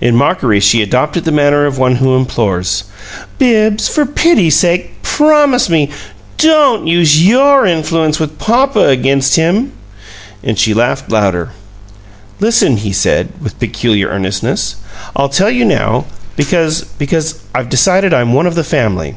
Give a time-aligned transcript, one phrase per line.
[0.00, 2.84] In mockery she adopted the manner of one who implores.
[3.38, 5.90] "Bibbs, for pity's sake PROMISE me,
[6.38, 9.72] DON'T use YOUR influence with papa against him!"
[10.42, 11.50] And she laughed louder.
[12.40, 14.76] "Listen," he said, with peculiar earnestness.
[15.14, 16.06] "I'll tell you now,
[16.36, 19.16] because because I've decided I'm one of the family."